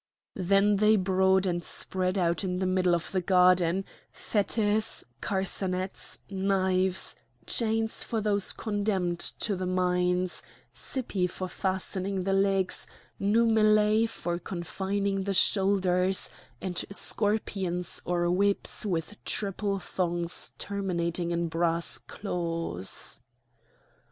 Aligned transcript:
Then 0.33 0.77
they 0.77 0.95
brought 0.95 1.45
and 1.45 1.63
spread 1.63 2.17
out 2.17 2.43
in 2.43 2.57
the 2.57 2.65
middle 2.65 2.95
of 2.95 3.11
the 3.11 3.21
garden, 3.21 3.85
fetters, 4.11 5.03
carcanets, 5.21 6.21
knives, 6.27 7.15
chains 7.45 8.03
for 8.03 8.19
those 8.19 8.51
condemned 8.51 9.19
to 9.19 9.55
the 9.55 9.67
mines, 9.67 10.41
cippi 10.73 11.27
for 11.29 11.47
fastening 11.47 12.23
the 12.23 12.33
legs, 12.33 12.87
numellæ 13.21 14.09
for 14.09 14.39
confining 14.39 15.25
the 15.25 15.35
shoulders, 15.35 16.31
and 16.59 16.83
scorpions 16.89 18.01
or 18.03 18.27
whips 18.31 18.83
with 18.87 19.23
triple 19.23 19.77
thongs 19.77 20.53
terminating 20.57 21.29
in 21.29 21.47
brass 21.47 21.99
claws. 21.99 23.19